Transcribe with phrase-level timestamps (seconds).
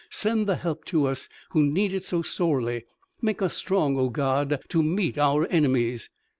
[0.09, 2.85] "Send the help to us who need it so sorely.
[3.21, 6.09] Make us strong, O God, to meet our enemies!"